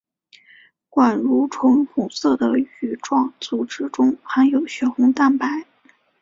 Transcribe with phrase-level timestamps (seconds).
[0.89, 5.63] 管蠕虫红色的羽状组织中含有血红蛋白。